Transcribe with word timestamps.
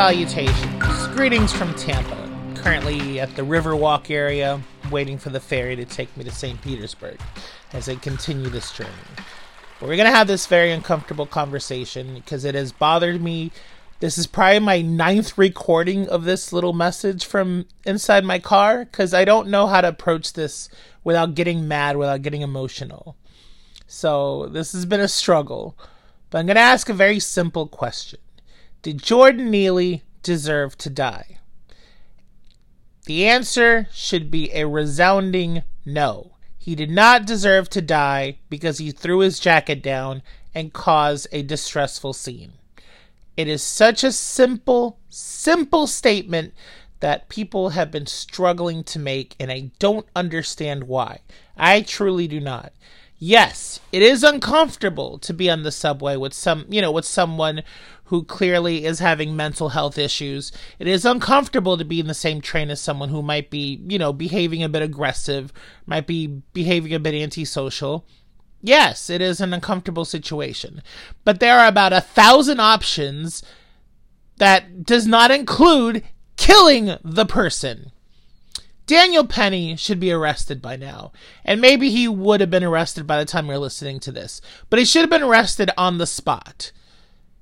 Salutations. 0.00 1.08
Greetings 1.08 1.52
from 1.52 1.74
Tampa. 1.74 2.16
Currently 2.54 3.20
at 3.20 3.36
the 3.36 3.42
Riverwalk 3.42 4.10
area, 4.10 4.58
waiting 4.90 5.18
for 5.18 5.28
the 5.28 5.40
ferry 5.40 5.76
to 5.76 5.84
take 5.84 6.16
me 6.16 6.24
to 6.24 6.30
St. 6.30 6.58
Petersburg 6.62 7.20
as 7.74 7.86
I 7.86 7.96
continue 7.96 8.48
this 8.48 8.72
journey. 8.72 8.88
But 9.78 9.90
we're 9.90 9.96
going 9.96 10.10
to 10.10 10.16
have 10.16 10.26
this 10.26 10.46
very 10.46 10.72
uncomfortable 10.72 11.26
conversation 11.26 12.14
because 12.14 12.46
it 12.46 12.54
has 12.54 12.72
bothered 12.72 13.20
me. 13.20 13.52
This 13.98 14.16
is 14.16 14.26
probably 14.26 14.60
my 14.60 14.80
ninth 14.80 15.36
recording 15.36 16.08
of 16.08 16.24
this 16.24 16.50
little 16.50 16.72
message 16.72 17.26
from 17.26 17.66
inside 17.84 18.24
my 18.24 18.38
car 18.38 18.86
because 18.86 19.12
I 19.12 19.26
don't 19.26 19.48
know 19.48 19.66
how 19.66 19.82
to 19.82 19.88
approach 19.88 20.32
this 20.32 20.70
without 21.04 21.34
getting 21.34 21.68
mad, 21.68 21.98
without 21.98 22.22
getting 22.22 22.40
emotional. 22.40 23.16
So 23.86 24.46
this 24.46 24.72
has 24.72 24.86
been 24.86 25.00
a 25.00 25.08
struggle. 25.08 25.76
But 26.30 26.38
I'm 26.38 26.46
going 26.46 26.54
to 26.54 26.62
ask 26.62 26.88
a 26.88 26.94
very 26.94 27.20
simple 27.20 27.66
question 27.66 28.18
Did 28.82 29.02
Jordan 29.02 29.50
Neely 29.50 30.04
deserve 30.22 30.78
to 30.78 30.88
die? 30.88 31.38
The 33.04 33.26
answer 33.26 33.88
should 33.92 34.30
be 34.30 34.50
a 34.52 34.66
resounding 34.66 35.62
no. 35.84 36.36
He 36.58 36.74
did 36.74 36.90
not 36.90 37.26
deserve 37.26 37.68
to 37.70 37.82
die 37.82 38.38
because 38.48 38.78
he 38.78 38.90
threw 38.90 39.18
his 39.18 39.38
jacket 39.38 39.82
down 39.82 40.22
and 40.54 40.72
caused 40.72 41.26
a 41.30 41.42
distressful 41.42 42.14
scene. 42.14 42.52
It 43.36 43.48
is 43.48 43.62
such 43.62 44.02
a 44.02 44.12
simple, 44.12 44.98
simple 45.10 45.86
statement 45.86 46.54
that 47.00 47.28
people 47.28 47.70
have 47.70 47.90
been 47.90 48.06
struggling 48.06 48.84
to 48.84 48.98
make, 48.98 49.34
and 49.38 49.50
I 49.50 49.70
don't 49.78 50.06
understand 50.14 50.84
why. 50.84 51.20
I 51.56 51.82
truly 51.82 52.28
do 52.28 52.40
not 52.40 52.72
yes, 53.20 53.78
it 53.92 54.02
is 54.02 54.24
uncomfortable 54.24 55.18
to 55.18 55.32
be 55.32 55.48
on 55.48 55.62
the 55.62 55.70
subway 55.70 56.16
with 56.16 56.34
some, 56.34 56.64
you 56.68 56.82
know, 56.82 56.90
with 56.90 57.04
someone 57.04 57.62
who 58.06 58.24
clearly 58.24 58.84
is 58.84 58.98
having 58.98 59.36
mental 59.36 59.68
health 59.68 59.96
issues. 59.96 60.50
It 60.80 60.88
is 60.88 61.04
uncomfortable 61.04 61.78
to 61.78 61.84
be 61.84 62.00
in 62.00 62.08
the 62.08 62.14
same 62.14 62.40
train 62.40 62.68
as 62.70 62.80
someone 62.80 63.10
who 63.10 63.22
might 63.22 63.50
be, 63.50 63.80
you 63.86 63.98
know, 64.00 64.12
behaving 64.12 64.64
a 64.64 64.68
bit 64.68 64.82
aggressive, 64.82 65.52
might 65.86 66.08
be 66.08 66.26
behaving 66.52 66.92
a 66.92 66.98
bit 66.98 67.14
antisocial. 67.14 68.04
Yes, 68.62 69.08
it 69.08 69.22
is 69.22 69.40
an 69.40 69.54
uncomfortable 69.54 70.04
situation. 70.04 70.82
But 71.24 71.38
there 71.38 71.60
are 71.60 71.68
about 71.68 71.92
a 71.92 72.00
thousand 72.00 72.58
options 72.58 73.44
that 74.38 74.84
does 74.84 75.06
not 75.06 75.30
include 75.30 76.02
killing 76.36 76.96
the 77.04 77.26
person. 77.26 77.92
Daniel 78.90 79.24
Penny 79.24 79.76
should 79.76 80.00
be 80.00 80.10
arrested 80.10 80.60
by 80.60 80.74
now. 80.74 81.12
And 81.44 81.60
maybe 81.60 81.90
he 81.90 82.08
would 82.08 82.40
have 82.40 82.50
been 82.50 82.64
arrested 82.64 83.06
by 83.06 83.20
the 83.20 83.24
time 83.24 83.46
you're 83.46 83.56
listening 83.56 84.00
to 84.00 84.10
this. 84.10 84.40
But 84.68 84.80
he 84.80 84.84
should 84.84 85.02
have 85.02 85.10
been 85.10 85.22
arrested 85.22 85.70
on 85.78 85.98
the 85.98 86.08
spot. 86.08 86.72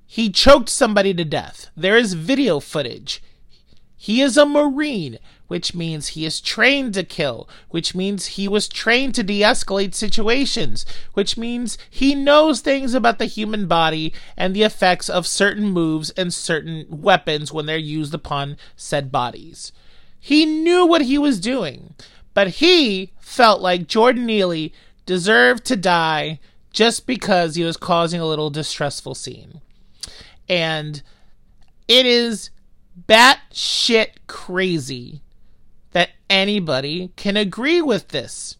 He 0.04 0.28
choked 0.28 0.68
somebody 0.68 1.14
to 1.14 1.24
death. 1.24 1.70
There 1.74 1.96
is 1.96 2.12
video 2.12 2.60
footage. 2.60 3.22
He 3.96 4.20
is 4.20 4.36
a 4.36 4.44
Marine, 4.44 5.18
which 5.46 5.74
means 5.74 6.08
he 6.08 6.26
is 6.26 6.42
trained 6.42 6.92
to 6.92 7.02
kill, 7.02 7.48
which 7.70 7.94
means 7.94 8.26
he 8.26 8.46
was 8.46 8.68
trained 8.68 9.14
to 9.14 9.22
de 9.22 9.40
escalate 9.40 9.94
situations, 9.94 10.84
which 11.14 11.38
means 11.38 11.78
he 11.88 12.14
knows 12.14 12.60
things 12.60 12.92
about 12.92 13.18
the 13.18 13.24
human 13.24 13.66
body 13.66 14.12
and 14.36 14.54
the 14.54 14.64
effects 14.64 15.08
of 15.08 15.26
certain 15.26 15.70
moves 15.70 16.10
and 16.10 16.34
certain 16.34 16.84
weapons 16.90 17.54
when 17.54 17.64
they're 17.64 17.78
used 17.78 18.12
upon 18.12 18.58
said 18.76 19.10
bodies. 19.10 19.72
He 20.18 20.44
knew 20.44 20.86
what 20.86 21.02
he 21.02 21.18
was 21.18 21.40
doing, 21.40 21.94
but 22.34 22.48
he 22.48 23.12
felt 23.20 23.60
like 23.60 23.86
Jordan 23.86 24.26
Neely 24.26 24.72
deserved 25.06 25.64
to 25.66 25.76
die 25.76 26.40
just 26.72 27.06
because 27.06 27.54
he 27.54 27.64
was 27.64 27.76
causing 27.76 28.20
a 28.20 28.26
little 28.26 28.50
distressful 28.50 29.14
scene. 29.14 29.60
And 30.48 31.02
it 31.86 32.06
is 32.06 32.50
batshit 33.08 34.08
crazy 34.26 35.22
that 35.92 36.10
anybody 36.28 37.12
can 37.16 37.36
agree 37.36 37.80
with 37.80 38.08
this. 38.08 38.56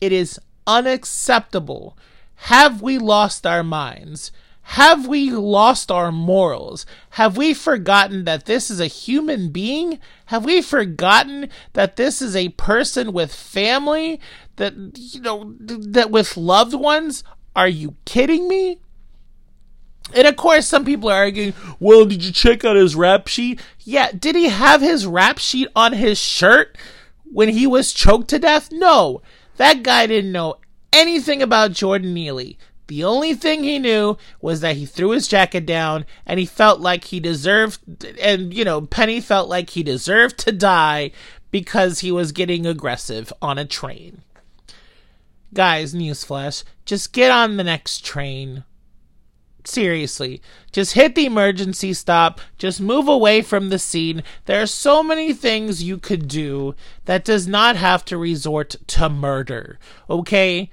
It 0.00 0.12
is 0.12 0.38
unacceptable. 0.66 1.96
Have 2.36 2.82
we 2.82 2.98
lost 2.98 3.46
our 3.46 3.62
minds? 3.62 4.30
Have 4.68 5.06
we 5.06 5.30
lost 5.30 5.90
our 5.90 6.10
morals? 6.10 6.86
Have 7.10 7.36
we 7.36 7.52
forgotten 7.52 8.24
that 8.24 8.46
this 8.46 8.70
is 8.70 8.80
a 8.80 8.86
human 8.86 9.50
being? 9.50 10.00
Have 10.26 10.44
we 10.44 10.62
forgotten 10.62 11.50
that 11.74 11.96
this 11.96 12.22
is 12.22 12.34
a 12.34 12.48
person 12.50 13.12
with 13.12 13.32
family? 13.32 14.20
That, 14.56 14.74
you 14.96 15.20
know, 15.20 15.54
that 15.60 16.10
with 16.10 16.36
loved 16.36 16.74
ones? 16.74 17.22
Are 17.54 17.68
you 17.68 17.96
kidding 18.06 18.48
me? 18.48 18.80
And 20.14 20.26
of 20.26 20.36
course, 20.36 20.66
some 20.66 20.84
people 20.84 21.10
are 21.10 21.16
arguing, 21.16 21.52
well, 21.78 22.06
did 22.06 22.24
you 22.24 22.32
check 22.32 22.64
out 22.64 22.76
his 22.76 22.96
rap 22.96 23.28
sheet? 23.28 23.60
Yeah, 23.80 24.12
did 24.12 24.34
he 24.34 24.48
have 24.48 24.80
his 24.80 25.06
rap 25.06 25.38
sheet 25.38 25.68
on 25.76 25.92
his 25.92 26.18
shirt 26.18 26.76
when 27.24 27.50
he 27.50 27.66
was 27.66 27.92
choked 27.92 28.28
to 28.30 28.38
death? 28.38 28.70
No. 28.72 29.20
That 29.56 29.82
guy 29.82 30.06
didn't 30.06 30.32
know 30.32 30.56
anything 30.92 31.42
about 31.42 31.72
Jordan 31.72 32.14
Neely. 32.14 32.58
The 32.86 33.04
only 33.04 33.34
thing 33.34 33.64
he 33.64 33.78
knew 33.78 34.18
was 34.40 34.60
that 34.60 34.76
he 34.76 34.84
threw 34.84 35.10
his 35.10 35.26
jacket 35.26 35.64
down 35.64 36.04
and 36.26 36.38
he 36.38 36.46
felt 36.46 36.80
like 36.80 37.04
he 37.04 37.18
deserved, 37.18 38.04
and, 38.20 38.52
you 38.52 38.64
know, 38.64 38.82
Penny 38.82 39.20
felt 39.20 39.48
like 39.48 39.70
he 39.70 39.82
deserved 39.82 40.38
to 40.40 40.52
die 40.52 41.10
because 41.50 42.00
he 42.00 42.12
was 42.12 42.32
getting 42.32 42.66
aggressive 42.66 43.32
on 43.40 43.58
a 43.58 43.64
train. 43.64 44.22
Guys, 45.54 45.94
newsflash, 45.94 46.64
just 46.84 47.12
get 47.12 47.30
on 47.30 47.56
the 47.56 47.64
next 47.64 48.04
train. 48.04 48.64
Seriously, 49.66 50.42
just 50.72 50.92
hit 50.92 51.14
the 51.14 51.24
emergency 51.24 51.94
stop, 51.94 52.38
just 52.58 52.82
move 52.82 53.08
away 53.08 53.40
from 53.40 53.70
the 53.70 53.78
scene. 53.78 54.22
There 54.44 54.60
are 54.60 54.66
so 54.66 55.02
many 55.02 55.32
things 55.32 55.82
you 55.82 55.96
could 55.96 56.28
do 56.28 56.74
that 57.06 57.24
does 57.24 57.48
not 57.48 57.76
have 57.76 58.04
to 58.06 58.18
resort 58.18 58.76
to 58.88 59.08
murder, 59.08 59.78
okay? 60.10 60.68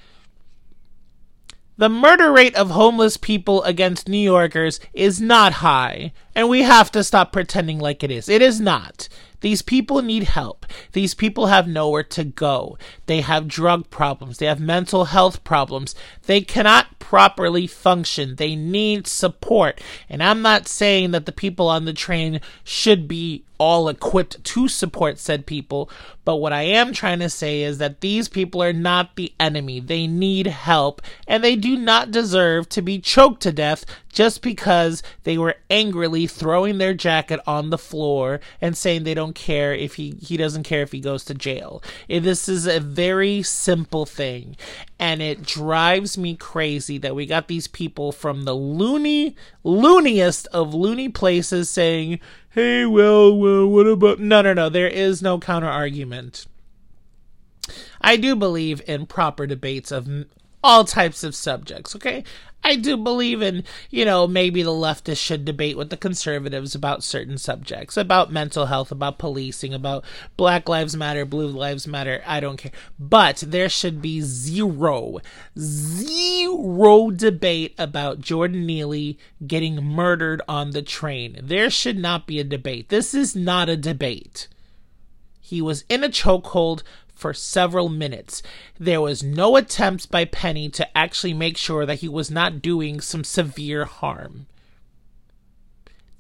The 1.82 1.90
murder 1.90 2.32
rate 2.32 2.54
of 2.54 2.70
homeless 2.70 3.18
people 3.18 3.64
against 3.64 4.08
New 4.08 4.20
Yorkers 4.20 4.80
is 4.94 5.20
not 5.20 5.52
high, 5.66 6.12
and 6.36 6.50
we 6.50 6.62
have 6.64 6.92
to 6.92 7.04
stop 7.04 7.32
pretending 7.32 7.80
like 7.80 8.04
it 8.04 8.12
is. 8.12 8.30
It 8.30 8.42
is 8.42 8.60
not. 8.60 9.10
These 9.42 9.64
people 9.64 10.02
need 10.04 10.24
help. 10.24 10.68
These 10.94 11.16
people 11.16 11.48
have 11.48 11.68
nowhere 11.68 12.04
to 12.04 12.24
go. 12.24 12.78
They 13.08 13.22
have 13.22 13.48
drug 13.48 13.90
problems. 13.90 14.38
They 14.38 14.46
have 14.46 14.60
mental 14.60 15.06
health 15.06 15.44
problems. 15.44 15.96
They 16.28 16.42
cannot 16.42 17.00
properly 17.00 17.66
function. 17.66 18.36
They 18.36 18.56
need 18.56 19.08
support. 19.08 19.82
And 20.08 20.22
I'm 20.22 20.44
not 20.44 20.68
saying 20.68 21.12
that 21.12 21.26
the 21.26 21.32
people 21.32 21.68
on 21.68 21.86
the 21.86 21.94
train 21.94 22.40
should 22.64 23.08
be 23.08 23.44
all 23.58 23.90
equipped 23.90 24.44
to 24.44 24.68
support 24.68 25.20
said 25.20 25.46
people. 25.46 25.90
But 26.24 26.38
what 26.38 26.54
I 26.54 26.64
am 26.64 26.94
trying 26.94 27.20
to 27.20 27.30
say 27.30 27.62
is 27.62 27.80
that 27.80 28.02
these 28.02 28.28
people 28.28 28.62
are 28.64 28.74
not 28.74 29.16
the 29.16 29.34
enemy. 29.40 29.80
They 29.80 30.08
need 30.08 30.48
help, 30.48 31.02
and 31.28 31.44
they 31.44 31.56
do 31.56 31.78
not 31.78 32.10
deserve 32.12 32.70
to 32.70 32.82
be 32.82 33.00
choked 33.00 33.42
to 33.44 33.52
death 33.52 33.86
just 34.12 34.42
because 34.42 35.02
they 35.24 35.38
were 35.38 35.56
angrily 35.70 36.28
throwing 36.28 36.78
their 36.78 36.94
jacket 36.94 37.40
on 37.48 37.70
the 37.70 37.78
floor 37.78 38.40
and 38.60 38.78
saying 38.78 39.04
they 39.04 39.14
don't 39.14 39.36
care 39.36 39.74
if 39.74 39.96
he 39.96 40.12
he 40.22 40.38
doesn't 40.38 40.64
care 40.64 40.82
if 40.82 40.92
he 40.92 41.00
goes 41.00 41.26
to 41.26 41.34
jail. 41.34 41.82
Eh, 42.10 42.20
this 42.20 42.48
is 42.50 42.66
a 42.66 42.80
very 42.80 43.42
simple 43.44 44.06
thing, 44.06 44.56
and 45.00 45.22
it 45.22 45.44
drives 45.44 46.18
me 46.18 46.36
crazy 46.36 46.98
that 46.98 47.16
we 47.16 47.26
got 47.26 47.48
these 47.48 47.68
people 47.68 48.12
from 48.12 48.44
the 48.44 48.56
loony 48.56 49.36
looniest 49.64 50.48
of 50.48 50.74
loony 50.74 51.08
places 51.10 51.70
saying 51.70 52.20
hey, 52.52 52.86
well, 52.86 53.34
well, 53.36 53.68
what 53.68 53.88
about. 53.88 54.20
No, 54.20 54.42
no, 54.42 54.54
no. 54.54 54.70
There 54.70 54.88
is 54.88 55.22
no 55.22 55.40
counter 55.40 55.68
argument. 55.68 56.46
I 58.02 58.18
do 58.18 58.36
believe 58.36 58.82
in 58.88 59.06
proper 59.06 59.48
debates 59.48 59.92
of 59.92 60.08
all 60.64 60.84
types 60.84 61.24
of 61.24 61.36
subjects, 61.36 61.96
okay? 61.96 62.24
I 62.64 62.76
do 62.76 62.96
believe 62.96 63.42
in, 63.42 63.64
you 63.90 64.06
know, 64.06 64.28
maybe 64.28 64.62
the 64.62 64.70
leftists 64.70 65.18
should 65.18 65.46
debate 65.46 65.78
with 65.78 65.90
the 65.90 65.98
conservatives 65.98 66.76
about 66.76 67.04
certain 67.04 67.38
subjects, 67.38 67.98
about 67.98 68.32
mental 68.32 68.68
health, 68.68 68.92
about 68.92 69.18
policing, 69.18 69.74
about 69.74 70.06
Black 70.38 70.70
Lives 70.70 70.96
Matter, 70.96 71.26
Blue 71.26 71.48
Lives 71.48 71.88
Matter. 71.88 72.22
I 72.26 72.40
don't 72.40 72.58
care. 72.58 72.72
But 73.00 73.44
there 73.48 73.70
should 73.70 74.02
be 74.02 74.22
zero, 74.22 75.18
zero 75.58 77.10
debate 77.10 77.74
about 77.80 78.22
Jordan 78.22 78.66
Neely 78.68 79.18
getting 79.46 79.84
murdered 79.84 80.42
on 80.48 80.72
the 80.72 80.84
train. 80.84 81.40
There 81.42 81.72
should 81.72 81.98
not 81.98 82.28
be 82.28 82.40
a 82.40 82.44
debate. 82.44 82.90
This 82.90 83.16
is 83.16 83.36
not 83.36 83.70
a 83.70 83.78
debate. 83.78 84.48
He 85.40 85.62
was 85.62 85.84
in 85.90 86.02
a 86.02 86.10
chokehold 86.10 86.84
for 87.22 87.34
several 87.36 87.88
minutes. 87.88 88.42
There 88.80 89.00
was 89.00 89.22
no 89.22 89.56
attempts 89.56 90.08
by 90.08 90.26
Penny 90.26 90.70
to 90.70 90.98
actually 90.98 91.36
make 91.36 91.56
sure 91.56 91.86
that 91.86 92.00
he 92.00 92.10
was 92.10 92.32
not 92.32 92.64
doing 92.64 93.00
some 93.00 93.24
severe 93.24 93.86
harm. 93.86 94.48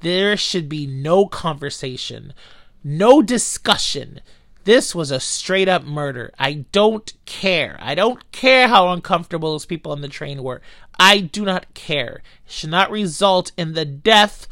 There 0.01 0.37
should 0.37 0.69
be 0.69 0.85
no 0.85 1.25
conversation, 1.25 2.33
no 2.83 3.23
discussion. 3.23 4.21
This 4.63 4.93
was 4.93 5.09
a 5.09 5.19
straight 5.19 5.67
up 5.67 5.83
murder. 5.83 6.31
I 6.37 6.65
don't 6.71 7.11
care. 7.25 7.77
I 7.79 7.95
don't 7.95 8.31
care 8.31 8.67
how 8.67 8.89
uncomfortable 8.89 9.53
those 9.53 9.65
people 9.65 9.91
on 9.91 10.01
the 10.01 10.07
train 10.07 10.43
were. 10.43 10.61
I 10.99 11.19
do 11.19 11.43
not 11.43 11.73
care. 11.73 12.21
It 12.45 12.51
should 12.51 12.69
not 12.69 12.91
result 12.91 13.51
in 13.57 13.73
the 13.73 13.85
death 13.85 14.47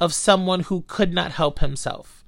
of 0.00 0.14
someone 0.14 0.60
who 0.60 0.84
could 0.86 1.12
not 1.12 1.32
help 1.32 1.58
himself. 1.58 2.23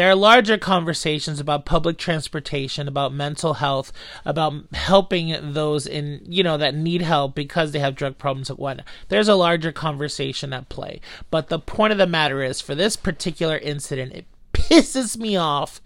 There 0.00 0.08
are 0.08 0.14
larger 0.14 0.56
conversations 0.56 1.40
about 1.40 1.66
public 1.66 1.98
transportation, 1.98 2.88
about 2.88 3.12
mental 3.12 3.52
health, 3.52 3.92
about 4.24 4.54
helping 4.72 5.52
those 5.52 5.86
in, 5.86 6.22
you 6.24 6.42
know, 6.42 6.56
that 6.56 6.74
need 6.74 7.02
help 7.02 7.34
because 7.34 7.72
they 7.72 7.80
have 7.80 7.96
drug 7.96 8.16
problems 8.16 8.48
and 8.48 8.58
whatnot. 8.58 8.86
There's 9.10 9.28
a 9.28 9.34
larger 9.34 9.72
conversation 9.72 10.54
at 10.54 10.70
play. 10.70 11.02
But 11.30 11.50
the 11.50 11.58
point 11.58 11.92
of 11.92 11.98
the 11.98 12.06
matter 12.06 12.42
is, 12.42 12.62
for 12.62 12.74
this 12.74 12.96
particular 12.96 13.58
incident, 13.58 14.14
it 14.14 14.24
pisses 14.54 15.18
me 15.18 15.36
off 15.36 15.82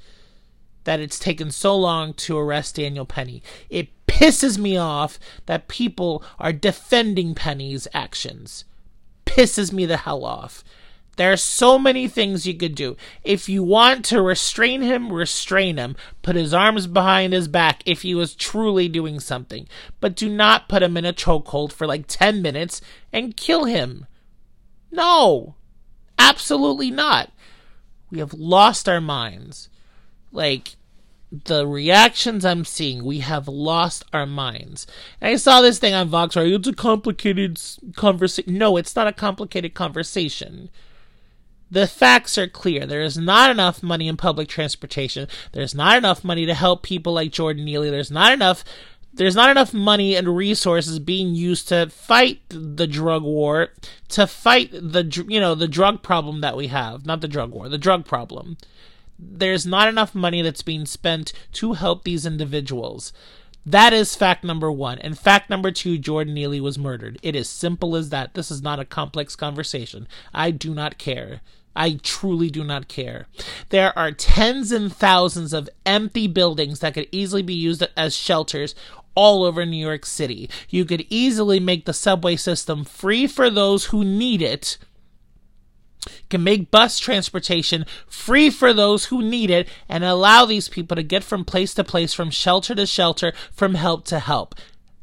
that 0.85 1.01
it's 1.01 1.19
taken 1.19 1.51
so 1.51 1.77
long 1.77 2.15
to 2.15 2.39
arrest 2.39 2.77
Daniel 2.77 3.07
Penny. 3.07 3.43
It 3.69 3.89
pisses 4.07 4.59
me 4.59 4.77
off 4.77 5.19
that 5.47 5.67
people 5.67 6.23
are 6.39 6.53
defending 6.53 7.35
Penny's 7.35 7.89
actions. 7.93 8.65
Pisses 9.27 9.73
me 9.73 9.87
the 9.87 9.97
hell 9.97 10.25
off. 10.25 10.63
There 11.17 11.33
are 11.33 11.37
so 11.37 11.79
many 11.79 12.09
things 12.09 12.47
you 12.47 12.55
could 12.55 12.75
do. 12.75 12.97
If 13.23 13.49
you 13.49 13.63
want 13.63 14.05
to 14.07 14.23
restrain 14.23 14.83
him, 14.83 15.13
restrain 15.13 15.77
him. 15.77 15.97
Put 16.23 16.37
his 16.37 16.53
arms 16.53 16.87
behind 16.87 17.33
his 17.33 17.49
back 17.49 17.83
if 17.87 18.03
he 18.03 18.15
was 18.15 18.35
truly 18.35 18.89
doing 18.89 19.21
something. 19.21 19.69
But 20.01 20.17
do 20.17 20.29
not 20.29 20.69
put 20.69 20.83
him 20.83 20.97
in 20.97 21.05
a 21.05 21.13
chokehold 21.13 21.73
for 21.73 21.87
like 21.87 22.07
10 22.07 22.43
minutes 22.43 22.81
and 23.13 23.37
kill 23.37 23.65
him. 23.65 24.07
No. 24.91 25.55
Absolutely 26.19 26.91
not. 26.91 27.33
We 28.11 28.19
have 28.19 28.35
lost 28.35 28.89
our 28.89 29.01
minds. 29.01 29.69
Like, 30.33 30.77
the 31.45 31.67
reactions 31.67 32.45
I'm 32.45 32.65
seeing, 32.65 33.05
we 33.05 33.19
have 33.21 33.49
lost 33.49 34.05
our 34.13 34.27
minds. 34.27 34.87
And 35.21 35.33
I 35.33 35.37
saw 35.37 35.61
this 35.61 35.79
thing 35.79 35.95
on 35.95 36.09
Vox, 36.09 36.37
right? 36.37 36.47
It's 36.47 36.69
a 36.69 36.73
complicated 36.73 37.61
conversation. 37.97 38.57
No, 38.57 38.77
it's 38.77 38.95
not 38.95 39.09
a 39.09 39.13
complicated 39.13 39.75
conversation. 39.75 40.71
The 41.75 41.89
facts 41.89 42.39
are 42.39 42.47
clear. 42.47 42.87
There 42.87 43.03
is 43.03 43.19
not 43.19 43.51
enough 43.51 43.83
money 43.83 44.07
in 44.07 44.17
public 44.17 44.47
transportation. 44.47 45.27
There's 45.51 45.75
not 45.75 45.99
enough 45.99 46.23
money 46.23 46.47
to 46.47 46.55
help 46.55 46.85
people 46.85 47.15
like 47.15 47.33
Jordan 47.33 47.65
Neely. 47.65 47.91
There's 47.91 48.13
not 48.13 48.33
enough 48.33 48.63
there's 49.13 49.35
not 49.35 49.51
enough 49.51 49.75
money 49.75 50.15
and 50.15 50.37
resources 50.37 51.01
being 51.01 51.35
used 51.35 51.67
to 51.69 51.89
fight 51.89 52.43
the 52.49 52.87
drug 52.87 53.25
war, 53.25 53.71
to 54.11 54.29
fight 54.29 54.71
the 54.71 55.25
you 55.29 55.41
know, 55.41 55.57
the 55.57 55.67
drug 55.67 56.01
problem 56.01 56.43
that 56.43 56.57
we 56.57 56.69
have, 56.69 57.07
not 57.07 57.21
the 57.21 57.27
drug 57.27 57.51
war, 57.51 57.69
the 57.69 57.77
drug 57.77 58.05
problem. 58.05 58.57
There's 59.19 59.67
not 59.67 59.89
enough 59.89 60.15
money 60.15 60.43
that's 60.43 60.63
being 60.63 60.87
spent 60.87 61.33
to 61.55 61.73
help 61.73 62.05
these 62.05 62.25
individuals. 62.25 63.13
That 63.67 63.93
is 63.93 64.15
fact 64.15 64.45
number 64.45 64.71
one. 64.71 64.99
And 64.99 65.19
fact 65.19 65.51
number 65.51 65.73
two 65.73 65.99
Jordan 65.99 66.35
Neely 66.35 66.61
was 66.61 66.79
murdered. 66.79 67.19
It 67.21 67.35
is 67.35 67.49
simple 67.49 67.97
as 67.97 68.11
that. 68.11 68.35
This 68.35 68.53
is 68.53 68.63
not 68.63 68.79
a 68.79 68.85
complex 68.85 69.35
conversation. 69.35 70.07
I 70.33 70.53
do 70.53 70.73
not 70.73 70.99
care. 70.99 71.41
I 71.77 71.99
truly 72.03 72.51
do 72.51 72.65
not 72.65 72.89
care. 72.89 73.27
There 73.71 73.97
are 73.99 74.13
tens 74.13 74.71
and 74.73 74.95
thousands 74.95 75.53
of 75.53 75.69
empty 75.85 76.27
buildings 76.27 76.81
that 76.81 76.95
could 76.95 77.09
easily 77.11 77.43
be 77.43 77.55
used 77.55 77.87
as 77.97 78.17
shelters 78.17 78.75
all 79.15 79.45
over 79.45 79.65
New 79.65 79.85
York 79.85 80.07
City. 80.07 80.49
You 80.69 80.85
could 80.85 81.07
easily 81.09 81.61
make 81.61 81.85
the 81.85 81.93
subway 81.93 82.37
system 82.37 82.85
free 82.85 83.27
for 83.27 83.51
those 83.51 83.87
who 83.87 84.05
need 84.05 84.43
it. 84.43 84.79
Can 86.29 86.43
make 86.43 86.71
bus 86.71 86.99
transportation 86.99 87.87
free 88.07 88.51
for 88.51 88.75
those 88.75 89.07
who 89.07 89.23
need 89.23 89.51
it 89.51 89.69
and 89.89 90.05
allow 90.05 90.45
these 90.45 90.69
people 90.69 90.97
to 90.97 91.03
get 91.03 91.25
from 91.25 91.45
place 91.45 91.73
to 91.75 91.85
place, 91.85 92.13
from 92.13 92.31
shelter 92.31 92.75
to 92.75 92.87
shelter, 92.87 93.33
from 93.53 93.75
help 93.75 94.05
to 94.07 94.19
help. 94.19 94.55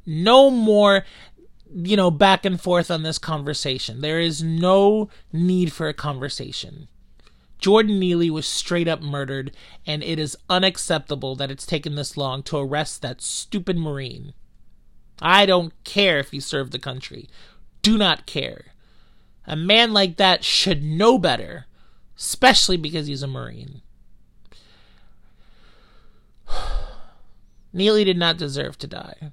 No 0.06 0.50
more 0.50 1.06
you 1.74 1.96
know, 1.96 2.12
back 2.12 2.46
and 2.46 2.60
forth 2.60 2.92
on 2.92 3.04
this 3.04 3.18
conversation. 3.18 4.02
There 4.02 4.20
is 4.20 4.44
no 4.44 5.10
need 5.32 5.72
for 5.72 5.88
a 5.88 5.94
conversation. 5.94 6.88
Jordan 7.60 8.00
Neely 8.00 8.30
was 8.30 8.48
straight 8.48 8.88
up 8.88 9.02
murdered, 9.02 9.56
and 9.86 10.04
it 10.04 10.18
is 10.20 10.38
unacceptable 10.50 11.36
that 11.36 11.52
it's 11.52 11.66
taken 11.66 11.96
this 11.96 12.18
long 12.18 12.42
to 12.44 12.58
arrest 12.58 13.02
that 13.04 13.22
stupid 13.22 13.78
Marine. 13.78 14.34
I 15.22 15.46
don't 15.46 15.72
care 15.84 16.18
if 16.18 16.32
he 16.32 16.40
served 16.40 16.72
the 16.72 16.80
country. 16.80 17.30
Do 17.84 17.98
not 17.98 18.26
care. 18.26 18.74
A 19.46 19.56
man 19.56 19.94
like 19.94 20.18
that 20.18 20.44
should 20.44 20.84
know 20.84 21.20
better, 21.20 21.68
especially 22.18 22.78
because 22.78 23.06
he's 23.06 23.24
a 23.24 23.28
Marine. 23.28 23.82
Neely 27.74 28.04
did 28.04 28.18
not 28.18 28.38
deserve 28.38 28.78
to 28.80 28.88
die. 28.88 29.32